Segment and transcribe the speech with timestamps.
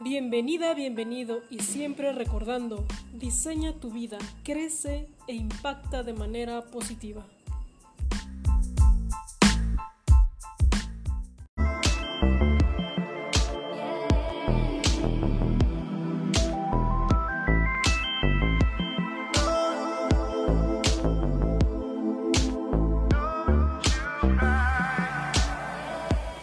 [0.00, 7.26] Bienvenida, bienvenido y siempre recordando, diseña tu vida, crece e impacta de manera positiva.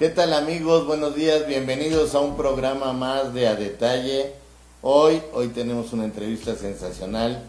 [0.06, 0.86] ¿Qué tal amigos?
[0.86, 4.34] Buenos días, bienvenidos a un programa más de A Detalle.
[4.84, 7.42] Hoy, hoy tenemos una entrevista sensacional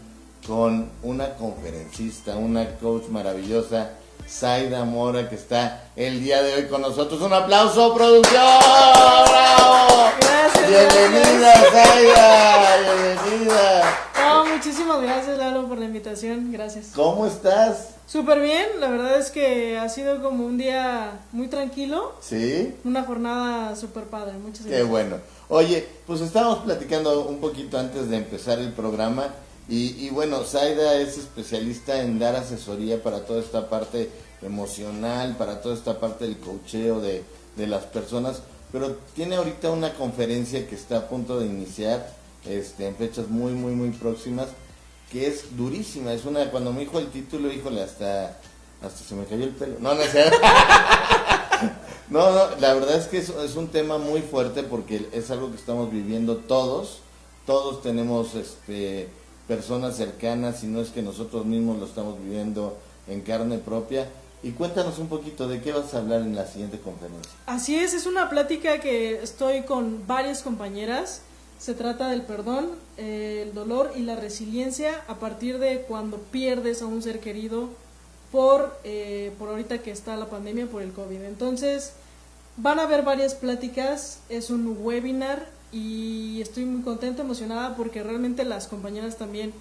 [0.47, 3.91] con una conferencista, una coach maravillosa,
[4.27, 7.21] Zaida Mora, que está el día de hoy con nosotros.
[7.21, 8.41] Un aplauso, producción.
[8.41, 10.09] ¡Bravo!
[10.19, 12.77] Gracias, Bienvenida, Zaida.
[13.03, 13.97] Bienvenida.
[14.31, 16.87] Oh, muchísimas gracias Lalo por la invitación, gracias.
[16.95, 17.96] ¿Cómo estás?
[18.07, 22.73] Súper bien, la verdad es que ha sido como un día muy tranquilo, ¿Sí?
[22.85, 24.89] una jornada súper padre, muchas Qué gracias.
[24.89, 25.17] bueno.
[25.49, 29.27] Oye, pues estábamos platicando un poquito antes de empezar el programa
[29.67, 34.09] y, y bueno, Zaida es especialista en dar asesoría para toda esta parte
[34.41, 37.23] emocional, para toda esta parte del cocheo de,
[37.57, 38.41] de las personas,
[38.71, 42.09] pero tiene ahorita una conferencia que está a punto de iniciar
[42.45, 44.47] este, en fechas muy, muy, muy próximas,
[45.11, 46.13] que es durísima.
[46.13, 48.39] Es una, cuando me dijo el título, híjole, hasta,
[48.81, 49.75] hasta se me cayó el pelo.
[49.79, 50.01] No, no.
[52.09, 55.57] No, la verdad es que es, es un tema muy fuerte porque es algo que
[55.57, 56.99] estamos viviendo todos.
[57.45, 59.09] Todos tenemos este,
[59.47, 64.09] personas cercanas, y no es que nosotros mismos lo estamos viviendo en carne propia.
[64.43, 67.31] Y cuéntanos un poquito de qué vas a hablar en la siguiente conferencia.
[67.47, 71.21] Así es, es una plática que estoy con varias compañeras.
[71.59, 76.81] Se trata del perdón, eh, el dolor y la resiliencia a partir de cuando pierdes
[76.81, 77.69] a un ser querido
[78.31, 81.23] por, eh, por ahorita que está la pandemia, por el COVID.
[81.23, 81.93] Entonces,
[82.57, 88.45] van a haber varias pláticas, es un webinar y estoy muy contenta, emocionada porque realmente
[88.45, 89.51] las compañeras también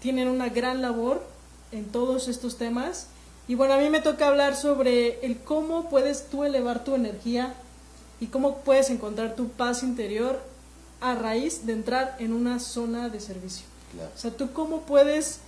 [0.00, 1.22] tienen una gran labor
[1.70, 3.06] en todos estos temas.
[3.46, 7.54] Y bueno, a mí me toca hablar sobre el cómo puedes tú elevar tu energía
[8.20, 10.40] y cómo puedes encontrar tu paz interior
[11.04, 13.66] a raíz de entrar en una zona de servicio.
[13.92, 14.10] Claro.
[14.14, 15.40] O sea, tú cómo puedes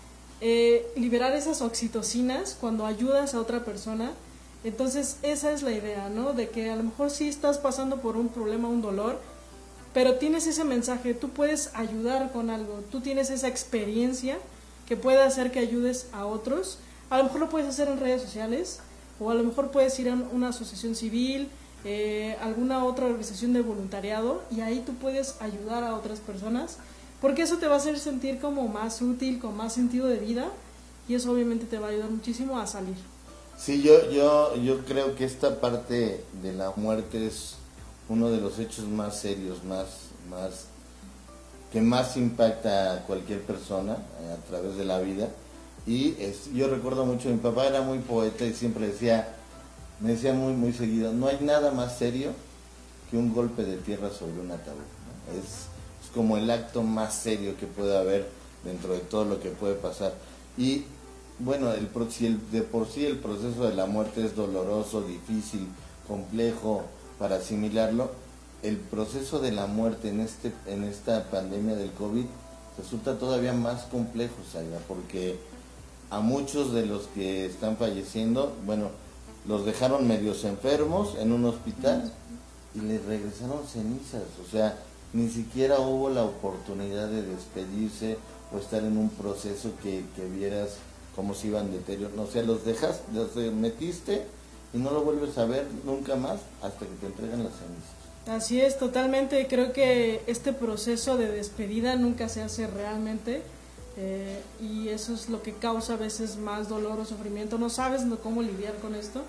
[0.43, 4.13] eh, liberar esas oxitocinas cuando ayudas a otra persona.
[4.65, 6.35] Entonces, esa es la idea, ¿no?
[6.35, 9.19] De que a lo mejor sí estás pasando por un problema, un dolor,
[9.95, 14.37] pero tienes ese mensaje, tú puedes ayudar con algo, tú tienes esa experiencia
[14.87, 16.79] que puede hacer que ayudes a otros.
[17.09, 18.81] A lo mejor lo puedes hacer en redes sociales,
[19.19, 21.49] o a lo mejor puedes ir a una asociación civil,
[21.87, 26.79] eh, alguna otra organización de voluntariado, y ahí tú puedes ayudar a otras personas,
[27.21, 30.49] porque eso te va a hacer sentir como más útil, con más sentido de vida,
[31.09, 32.97] y eso obviamente te va a ayudar muchísimo a salir.
[33.57, 37.55] Sí, yo, yo, yo creo que esta parte de la muerte es
[38.09, 39.87] uno de los hechos más serios, más,
[40.29, 40.65] más,
[41.73, 45.29] que más impacta a cualquier persona eh, a través de la vida.
[45.87, 49.35] Y es- yo recuerdo mucho, mi papá era muy poeta y siempre decía,
[50.01, 52.31] me decía muy, muy seguido, no hay nada más serio
[53.11, 54.77] que un golpe de tierra sobre un ataúd.
[55.33, 55.67] Es,
[56.05, 58.29] es como el acto más serio que puede haber
[58.65, 60.15] dentro de todo lo que puede pasar.
[60.59, 60.85] Y
[61.39, 65.67] bueno, el, si el- de por sí el proceso de la muerte es doloroso, difícil,
[66.09, 66.83] complejo
[67.19, 68.11] para asimilarlo,
[68.63, 72.25] el proceso de la muerte en, este, en esta pandemia del COVID
[72.79, 75.37] resulta todavía más complejo, Zaida, porque
[76.11, 78.91] a muchos de los que están falleciendo, bueno,
[79.49, 82.13] los dejaron medios enfermos en un hospital
[82.75, 84.79] y les regresaron cenizas, o sea,
[85.13, 88.19] ni siquiera hubo la oportunidad de despedirse
[88.53, 90.77] o estar en un proceso que, que vieras
[91.15, 94.27] cómo se iban deteriorando, o sea, los dejas, los metiste
[94.75, 97.97] y no lo vuelves a ver nunca más hasta que te entregan las cenizas.
[98.27, 99.47] Así es, totalmente.
[99.47, 103.43] Creo que este proceso de despedida nunca se hace realmente
[103.99, 107.59] eh, y eso es lo que causa a veces más dolor o sufrimiento.
[107.59, 109.23] No sabes cómo lidiar con esto.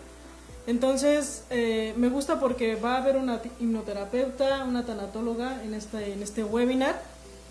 [0.66, 6.22] Entonces, eh, me gusta porque va a haber una hipnoterapeuta, una tanatóloga en este, en
[6.22, 7.02] este webinar.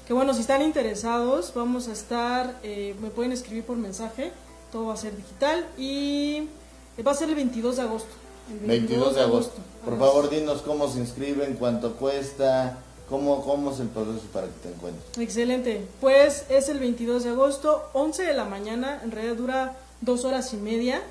[0.06, 4.32] Que bueno, si están interesados, vamos a estar, eh, me pueden escribir por mensaje,
[4.70, 6.49] todo va a ser digital y
[7.05, 8.11] va a ser el 22 de agosto.
[8.50, 9.56] el 22 de agosto.
[9.85, 14.47] Por Así favor, dinos cómo se inscriben, cuánto cuesta, cómo, cómo es el proceso para
[14.47, 15.19] que te encuentres.
[15.19, 15.87] Excelente.
[16.00, 19.00] Pues es el 22 de agosto, 11 de la mañana.
[19.03, 21.03] En realidad dura dos horas y media.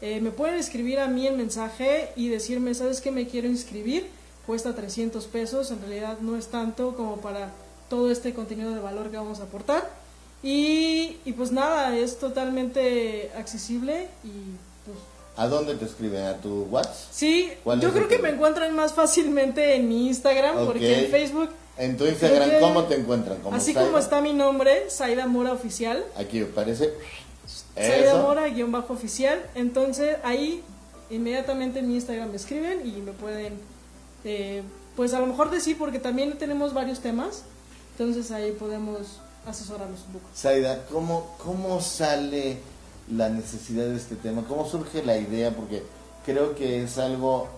[0.00, 4.08] Eh, me pueden escribir a mí el mensaje y decirme, ¿sabes qué me quiero inscribir?
[4.46, 5.70] Cuesta 300 pesos.
[5.70, 7.50] En realidad no es tanto como para
[7.88, 9.88] todo este contenido de valor que vamos a aportar.
[10.42, 14.98] Y, y pues nada, es totalmente accesible y pues
[15.36, 16.24] ¿A dónde te escriben?
[16.26, 16.94] ¿A tu WhatsApp?
[17.10, 21.48] Sí, ¿Cuál yo creo que me encuentran más fácilmente en mi Instagram, porque en Facebook
[21.78, 23.38] En tu Instagram, que- ¿cómo te encuentran?
[23.38, 26.04] ¿Como Así como está mi nombre, Saida Mora Oficial.
[26.16, 26.92] Aquí me parece.
[27.74, 28.20] Saida.
[28.22, 29.42] Mora guion bajo oficial.
[29.54, 30.62] Entonces ahí
[31.10, 33.54] inmediatamente en mi Instagram me escriben y me pueden,
[34.24, 34.62] eh,
[34.96, 37.42] pues a lo mejor decir, porque también tenemos varios temas.
[37.92, 40.26] Entonces ahí podemos asesorarlos un poco.
[40.36, 42.58] Zaida, ¿cómo, ¿cómo sale
[43.10, 44.44] la necesidad de este tema?
[44.48, 45.54] ¿Cómo surge la idea?
[45.54, 45.82] Porque
[46.24, 47.48] creo que es algo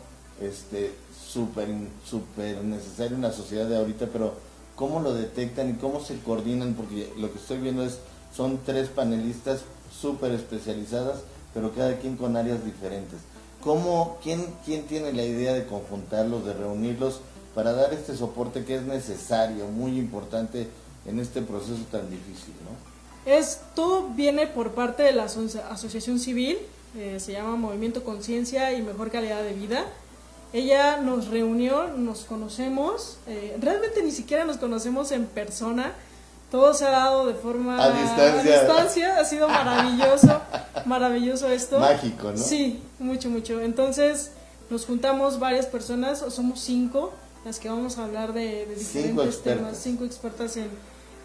[0.41, 1.69] este súper
[2.09, 4.35] súper necesario en la sociedad de ahorita, pero
[4.77, 6.75] ¿cómo lo detectan y cómo se coordinan?
[6.75, 7.99] Porque lo que estoy viendo es,
[8.35, 9.61] son tres panelistas
[10.01, 11.21] súper especializadas,
[11.53, 13.21] pero cada quien con áreas diferentes.
[13.63, 17.21] ¿Cómo, quién, ¿Quién tiene la idea de conjuntarlos, de reunirlos
[17.55, 20.69] para dar este soporte que es necesario, muy importante
[21.07, 22.94] en este proceso tan difícil, ¿no?
[23.27, 26.59] Es, todo viene por parte de la aso- asociación civil,
[26.97, 29.85] eh, se llama Movimiento Conciencia y Mejor Calidad de Vida.
[30.53, 35.93] Ella nos reunió, nos conocemos, eh, realmente ni siquiera nos conocemos en persona,
[36.51, 38.29] todo se ha dado de forma A distancia.
[38.39, 40.41] a distancia, ha sido maravilloso,
[40.85, 41.81] maravilloso esto.
[41.81, 42.37] Mágico, ¿no?
[42.39, 43.61] Sí, mucho, mucho.
[43.61, 44.31] Entonces
[44.71, 47.13] nos juntamos varias personas, o somos cinco,
[47.45, 50.69] las que vamos a hablar de, diferentes temas, cinco expertas en,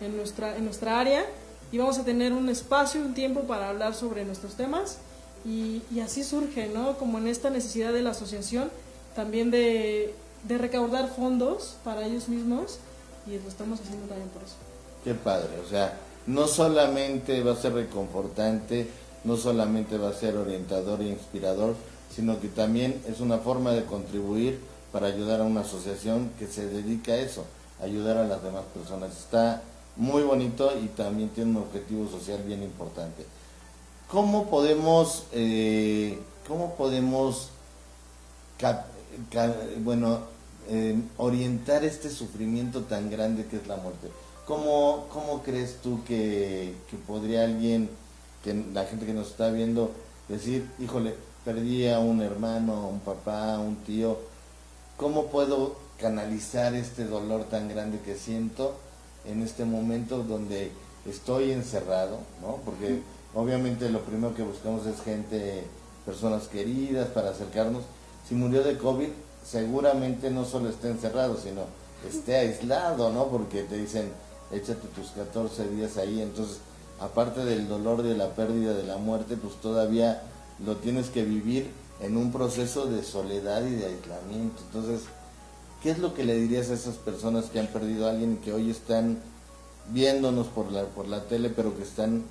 [0.01, 1.23] en, nuestra, en nuestra área
[1.71, 4.97] y vamos a tener un espacio, un tiempo para hablar sobre nuestros temas
[5.45, 6.97] y, y así surge, ¿no?
[6.97, 8.69] Como en esta necesidad de la asociación,
[9.15, 10.13] también de,
[10.47, 12.79] de recaudar fondos para ellos mismos
[13.27, 14.55] y lo estamos haciendo también por eso.
[15.03, 18.87] Qué padre, o sea, no solamente va a ser reconfortante,
[19.23, 21.75] no solamente va a ser orientador e inspirador,
[22.13, 24.59] sino que también es una forma de contribuir
[24.91, 27.45] para ayudar a una asociación que se dedica a eso,
[27.81, 29.15] ayudar a las demás personas.
[29.17, 29.61] Está
[29.99, 33.25] muy bonito y también tiene un objetivo social bien importante.
[34.09, 36.17] ¿Cómo podemos, eh,
[36.47, 37.49] cómo podemos,
[39.83, 40.19] bueno,
[40.69, 44.09] eh, orientar este sufrimiento tan grande que es la muerte?
[44.47, 47.89] ¿Cómo, cómo crees tú que, que podría alguien,
[48.43, 49.91] que la gente que nos está viendo,
[50.29, 51.13] decir, híjole,
[51.43, 54.17] perdí a un hermano, a un papá, a un tío,
[54.95, 58.77] ¿cómo puedo canalizar este dolor tan grande que siento
[59.29, 60.71] en este momento donde
[61.05, 62.57] estoy encerrado, ¿no?
[62.65, 63.01] Porque
[63.33, 65.63] obviamente lo primero que buscamos es gente,
[66.05, 67.83] personas queridas para acercarnos.
[68.27, 69.09] Si murió de COVID,
[69.45, 71.61] seguramente no solo esté encerrado, sino
[72.07, 73.27] esté aislado, ¿no?
[73.27, 74.11] Porque te dicen,
[74.51, 76.57] échate tus 14 días ahí, entonces,
[76.99, 80.23] aparte del dolor de la pérdida, de la muerte, pues todavía
[80.65, 81.71] lo tienes que vivir
[82.01, 84.61] en un proceso de soledad y de aislamiento.
[84.67, 85.07] Entonces,
[85.81, 88.45] ¿qué es lo que le dirías a esas personas que han perdido a alguien y
[88.45, 89.19] que hoy están
[89.89, 92.23] viéndonos por la, por la tele, pero que están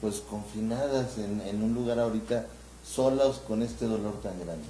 [0.00, 2.46] pues confinadas en, un lugar ahorita
[2.86, 4.64] solas con este dolor tan grande?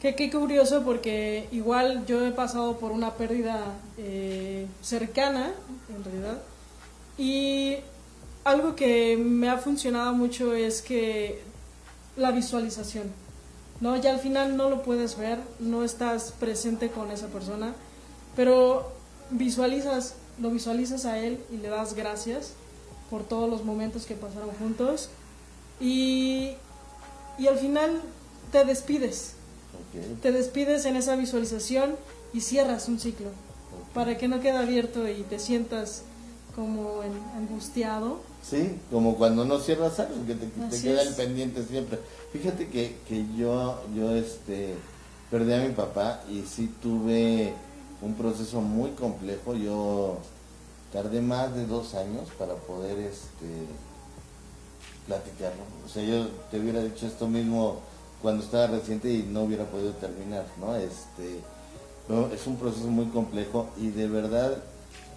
[0.00, 3.58] Qué, qué curioso porque igual yo he pasado por una pérdida
[3.96, 5.52] eh, cercana,
[5.94, 6.42] en realidad,
[7.16, 7.76] y
[8.44, 11.40] algo que me ha funcionado mucho es que
[12.16, 13.10] la visualización,
[13.80, 13.96] ¿no?
[13.96, 17.74] Ya al final no lo puedes ver, no estás presente con esa persona,
[18.36, 18.92] pero
[19.30, 22.52] visualizas, lo visualizas a él y le das gracias
[23.10, 25.08] por todos los momentos que pasaron juntos
[25.80, 26.52] y,
[27.38, 28.00] y al final
[28.50, 29.34] te despides
[30.22, 31.96] te despides en esa visualización
[32.32, 33.28] y cierras un ciclo
[33.92, 36.02] para que no quede abierto y te sientas
[36.56, 37.00] como
[37.36, 38.20] angustiado.
[38.48, 41.08] Sí, como cuando no cierras algo, que te, te queda es.
[41.08, 41.98] el pendiente siempre.
[42.32, 44.74] Fíjate que, que yo, yo este,
[45.30, 47.54] perdí a mi papá y sí tuve
[48.02, 49.54] un proceso muy complejo.
[49.54, 50.18] Yo
[50.92, 53.66] tardé más de dos años para poder este,
[55.06, 55.62] platicarlo.
[55.86, 57.80] O sea, yo te hubiera dicho esto mismo
[58.20, 60.76] cuando estaba reciente y no hubiera podido terminar, ¿no?
[60.76, 61.40] Este,
[62.08, 64.62] no, es un proceso muy complejo y de verdad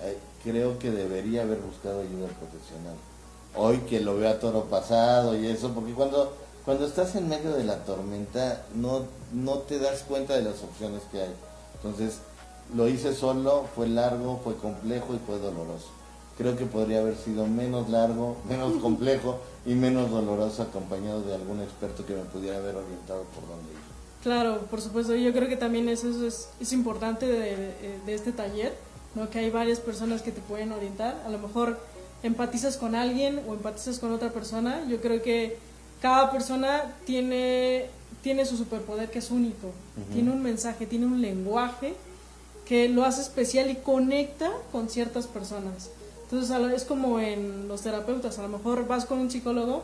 [0.02, 2.96] eh, creo que debería haber buscado ayuda profesional.
[3.58, 6.34] Hoy que lo veo a toro pasado y eso, porque cuando,
[6.66, 9.02] cuando estás en medio de la tormenta no,
[9.34, 11.34] no te das cuenta de las opciones que hay.
[11.76, 12.20] Entonces,
[12.76, 15.88] lo hice solo, fue largo, fue complejo y fue doloroso.
[16.38, 21.62] Creo que podría haber sido menos largo, menos complejo y menos doloroso acompañado de algún
[21.62, 23.78] experto que me pudiera haber orientado por dónde ir.
[24.24, 28.74] Claro, por supuesto, yo creo que también eso es, es, importante de- de este taller,
[29.16, 29.30] ¿no?
[29.30, 31.22] que hay varias personas que te pueden orientar.
[31.26, 31.80] A lo mejor
[32.24, 34.84] empatizas con alguien o empatizas con otra persona.
[34.88, 35.58] Yo creo que
[36.02, 37.86] cada persona tiene,
[38.22, 39.72] tiene su superpoder que es único,
[40.14, 41.96] tiene un mensaje, tiene un lenguaje
[42.66, 45.90] que lo hace especial y conecta con ciertas personas.
[46.24, 49.84] Entonces es como en los terapeutas, a lo mejor vas con un psicólogo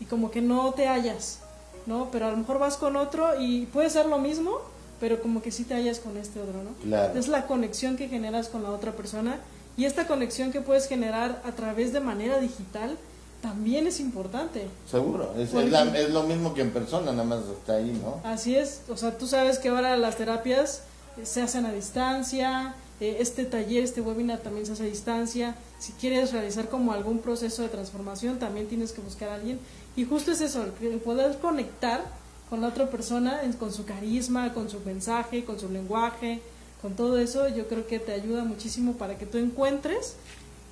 [0.00, 1.40] y como que no te hallas,
[1.86, 2.08] ¿no?
[2.10, 4.58] Pero a lo mejor vas con otro y puede ser lo mismo,
[4.98, 6.70] pero como que sí te hallas con este otro, ¿no?
[6.82, 7.18] Claro.
[7.18, 9.38] Es la conexión que generas con la otra persona
[9.76, 12.96] y esta conexión que puedes generar a través de manera digital
[13.42, 14.68] también es importante.
[14.90, 17.98] Seguro, es, Porque- es la- es lo mismo que en persona, nada más está ahí,
[18.02, 18.20] ¿no?
[18.28, 20.82] Así es, o sea, tú sabes que ahora las terapias
[21.22, 25.56] se hacen a distancia, eh, este taller, este webinar también se hace a distancia.
[25.78, 29.58] Si quieres realizar como algún proceso de transformación, también tienes que buscar a alguien.
[29.96, 32.04] Y justo es eso, el poder conectar
[32.48, 36.40] con la otra persona, con su carisma, con su mensaje, con su lenguaje,
[36.84, 40.16] con todo eso, yo creo que te ayuda muchísimo para que tú encuentres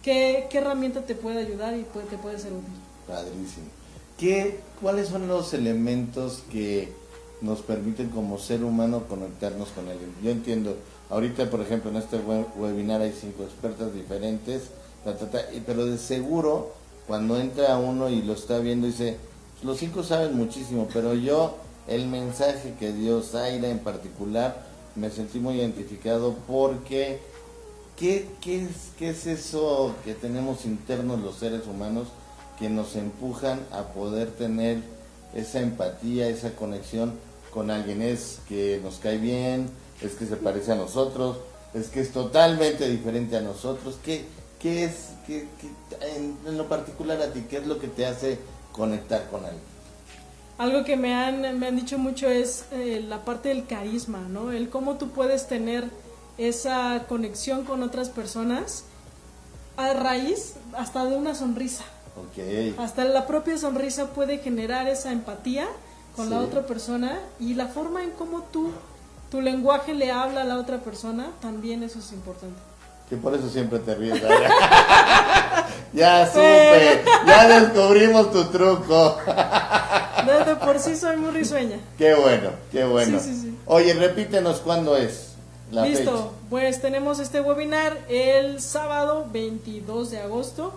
[0.02, 2.74] qué, qué herramienta te puede ayudar y puede- te puede ser útil.
[3.08, 3.64] Padrísimo.
[4.18, 6.92] ¿Qué, ¿Cuáles son los elementos que
[7.40, 10.12] nos permiten como ser humano conectarnos con alguien?
[10.22, 10.76] Yo entiendo,
[11.08, 14.64] ahorita por ejemplo en este we- webinar hay cinco expertas diferentes,
[15.06, 16.74] ta, ta, pero de seguro
[17.06, 19.16] cuando entra uno y lo está viendo dice,
[19.62, 21.56] los cinco saben muchísimo, pero yo
[21.88, 27.20] el mensaje que dio Zaira en particular me sentí muy identificado porque
[27.96, 32.08] ¿Qué, qué, es, ¿Qué es eso que tenemos internos los seres humanos
[32.58, 34.78] que nos empujan a poder tener
[35.34, 37.12] esa empatía, esa conexión
[37.52, 38.02] con alguien?
[38.02, 39.68] Es que nos cae bien,
[40.00, 41.36] es que se parece a nosotros,
[41.74, 43.96] es que es totalmente diferente a nosotros.
[44.02, 44.24] ¿Qué,
[44.58, 44.94] qué es,
[45.26, 48.38] qué, qué- en, en lo particular a ti, qué es lo que te hace
[48.72, 49.71] conectar con alguien?
[50.62, 54.52] Algo que me han, me han dicho mucho es eh, la parte del carisma, ¿no?
[54.52, 55.84] El cómo tú puedes tener
[56.38, 58.84] esa conexión con otras personas
[59.76, 61.82] a raíz hasta de una sonrisa.
[62.16, 65.66] Ok, Hasta la propia sonrisa puede generar esa empatía
[66.14, 66.44] con la Sí.
[66.44, 68.70] otra persona y la forma en cómo tú,
[69.32, 72.56] tu lenguaje le habla a la otra persona, también eso es importante.
[73.08, 74.22] que por eso siempre te ríes.
[75.92, 79.18] Ya supe, ya descubrimos tu truco.
[80.26, 81.78] De, de por sí soy muy risueña.
[81.98, 83.18] Qué bueno, qué bueno.
[83.18, 83.58] Sí, sí, sí.
[83.66, 85.32] Oye, repítenos cuándo es
[85.70, 86.28] la Listo, fecha.
[86.50, 90.74] pues tenemos este webinar el sábado 22 de agosto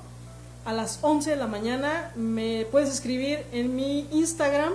[0.65, 2.12] a las 11 de la mañana.
[2.15, 4.74] Me puedes escribir en mi Instagram,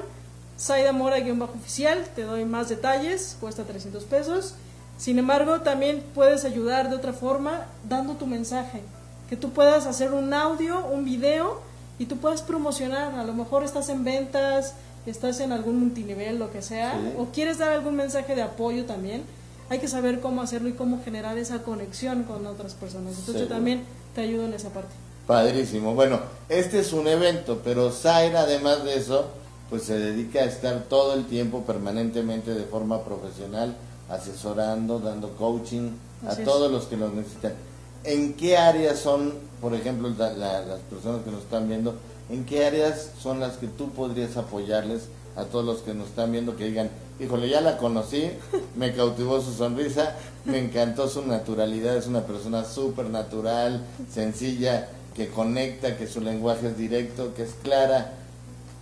[0.56, 4.54] Saida Mora-oficial, te doy más detalles, cuesta 300 pesos.
[4.98, 8.82] Sin embargo, también puedes ayudar de otra forma dando tu mensaje,
[9.30, 11.62] que tú puedas hacer un audio, un video
[12.00, 13.14] y tú puedas promocionar.
[13.14, 14.74] A lo mejor estás en ventas,
[15.06, 17.14] estás en algún multinivel, lo que sea, Sí.
[17.16, 19.22] o quieres dar algún mensaje de apoyo también.
[19.68, 23.16] Hay que saber cómo hacerlo y cómo generar esa conexión con otras personas.
[23.18, 23.84] Entonces yo también
[24.16, 24.90] te ayudo en esa parte.
[25.28, 25.94] Padrísimo.
[25.94, 29.26] Bueno, este es un evento, pero Zaira, además de eso,
[29.68, 33.76] pues se dedica a estar todo el tiempo, permanentemente, de forma profesional,
[34.08, 35.90] asesorando, dando coaching
[36.26, 36.44] a es.
[36.44, 37.52] todos los que lo necesitan.
[38.04, 41.94] ¿En qué áreas son, por ejemplo, la- la- las personas que nos están viendo,
[42.30, 45.02] en qué áreas son las que tú podrías apoyarles
[45.36, 46.90] a todos los que nos están viendo que digan,
[47.20, 48.30] híjole, ya la conocí,
[48.76, 55.28] me cautivó su sonrisa, me encantó su naturalidad, es una persona súper natural, sencilla, que
[55.28, 58.12] conecta, que su lenguaje es directo, que es clara.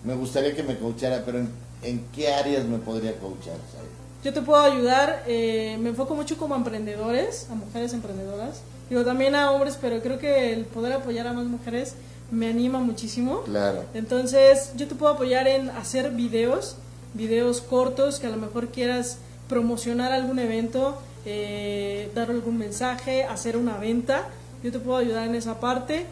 [0.05, 1.39] Me gustaría que me coachara, pero
[1.83, 3.57] ¿en, qué áreas me podría coachar?
[3.73, 3.98] Zaira?
[4.25, 8.63] Yo te puedo ayudar, eh, me enfoco mucho como a emprendedores, a mujeres emprendedoras.
[8.91, 11.95] Digo también a hombres, pero creo que el poder apoyar a más mujeres
[12.31, 13.43] me anima muchísimo.
[13.43, 13.85] Claro.
[13.95, 16.77] Entonces, yo te puedo apoyar en hacer videos,
[17.15, 23.57] videos cortos que a lo mejor quieras promocionar algún evento, eh, dar algún mensaje, hacer
[23.57, 24.29] una venta.
[24.65, 26.07] Yo te puedo ayudar en esa parte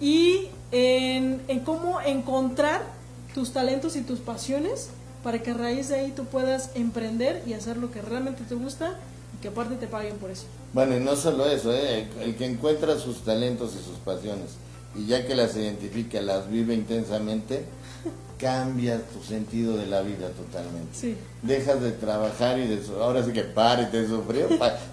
[0.00, 2.82] y en, en cómo encontrar
[3.34, 4.90] tus talentos y tus pasiones
[5.22, 8.54] para que a raíz de ahí tú puedas emprender y hacer lo que realmente te
[8.54, 8.96] gusta
[9.36, 10.44] y que aparte te paguen por eso.
[10.72, 12.08] Bueno, y no solo eso, ¿eh?
[12.20, 14.50] el que encuentra sus talentos y sus pasiones
[14.94, 17.64] y ya que las identifica, las vive intensamente,
[18.38, 20.90] cambia tu sentido de la vida totalmente.
[20.94, 24.46] Sí, Dejas de trabajar y de su- ahora sí que pare de sufrir,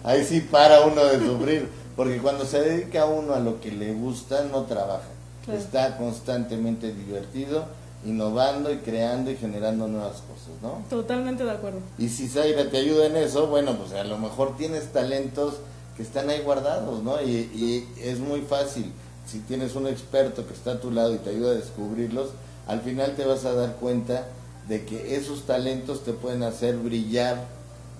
[0.04, 3.94] ahí sí para uno de sufrir, porque cuando se dedica uno a lo que le
[3.94, 5.08] gusta no trabaja,
[5.46, 5.60] Claro.
[5.60, 7.66] está constantemente divertido,
[8.06, 10.84] innovando y creando y generando nuevas cosas, ¿no?
[10.90, 11.80] totalmente de acuerdo.
[11.98, 15.56] Y si Zaira te ayuda en eso, bueno, pues a lo mejor tienes talentos
[15.98, 17.22] que están ahí guardados, ¿no?
[17.22, 18.92] Y, y es muy fácil.
[19.28, 22.30] Si tienes un experto que está a tu lado y te ayuda a descubrirlos,
[22.68, 24.28] al final te vas a dar cuenta
[24.70, 27.48] de que esos talentos te pueden hacer brillar,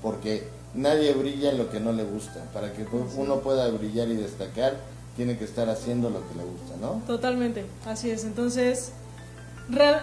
[0.02, 2.46] porque nadie brilla en lo que no le gusta.
[2.54, 2.86] Para que
[3.18, 4.78] uno pueda brillar y destacar,
[5.16, 7.02] tiene que estar haciendo lo que le gusta, ¿no?
[7.06, 8.24] Totalmente, así es.
[8.24, 8.94] Entonces,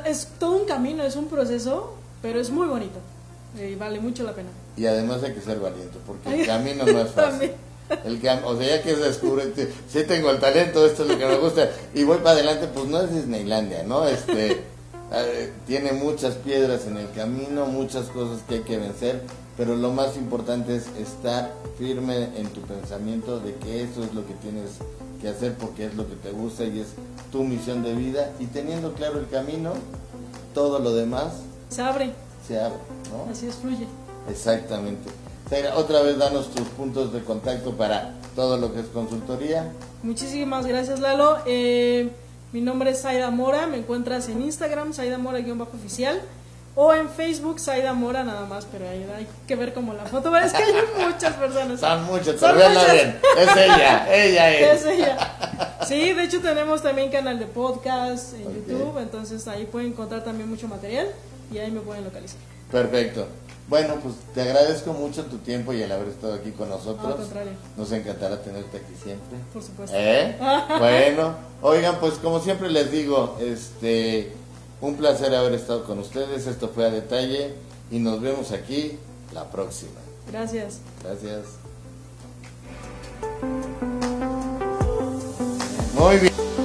[0.05, 2.99] es todo un camino, es un proceso, pero es muy bonito
[3.59, 4.49] eh, y vale mucho la pena.
[4.77, 7.53] Y además hay que ser valiente, porque el camino no es fácil.
[8.05, 9.45] El cam- o sea, ya que descubre,
[9.89, 12.87] si tengo el talento, esto es lo que me gusta, y voy para adelante, pues
[12.87, 14.07] no es Disneylandia, ¿no?
[14.09, 14.53] Este,
[15.13, 19.23] eh, tiene muchas piedras en el camino, muchas cosas que hay que vencer,
[19.57, 24.27] pero lo más importante es estar firme en tu pensamiento de que eso es lo
[24.27, 24.71] que tienes
[25.23, 26.89] que hacer porque es lo que te gusta y es
[27.31, 29.73] tu misión de vida y teniendo claro el camino,
[30.55, 32.13] todo lo demás se abre.
[32.47, 32.79] Se abre,
[33.11, 33.31] ¿no?
[33.31, 33.87] Así es, fluye.
[34.31, 35.11] Exactamente.
[35.77, 39.73] Otra vez danos tus puntos de contacto para todo lo que es consultoría.
[40.03, 41.39] Muchísimas gracias Lalo.
[41.47, 42.11] Eh,
[42.53, 46.21] mi nombre es Saida Mora, me encuentras en Instagram, Saida Mora-oficial.
[46.79, 50.31] O en Facebook, Saida Mora nada más, pero hay, hay que ver como la foto.
[50.31, 50.75] Pero es que hay
[51.07, 51.81] muchas personas.
[51.81, 52.93] Son muchas, Son muchas.
[52.93, 53.19] bien.
[53.39, 54.85] Es ella, ella es.
[54.85, 55.77] Es ella.
[55.89, 60.51] Sí, de hecho tenemos también canal de podcast en YouTube, entonces ahí pueden encontrar también
[60.51, 61.07] mucho material
[61.51, 62.39] y ahí me pueden localizar.
[62.71, 63.27] Perfecto.
[63.69, 67.07] Bueno, pues te agradezco mucho tu tiempo y el haber estado aquí con nosotros.
[67.07, 67.53] Al contrario.
[67.77, 69.39] Nos encantará tenerte aquí siempre.
[69.53, 69.97] Por supuesto.
[69.99, 70.37] ¿Eh?
[70.79, 74.33] bueno, oigan, pues como siempre les digo, este
[74.81, 76.47] un placer haber estado con ustedes.
[76.47, 77.55] Esto fue a detalle
[77.91, 78.99] y nos vemos aquí
[79.33, 80.01] la próxima.
[80.31, 80.81] Gracias.
[81.03, 81.45] Gracias.
[85.95, 86.56] Muy bien.